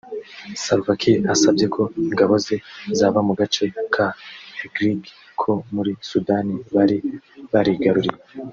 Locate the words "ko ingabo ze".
1.75-2.55